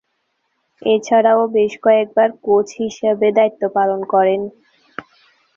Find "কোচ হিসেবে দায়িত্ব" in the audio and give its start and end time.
2.43-3.63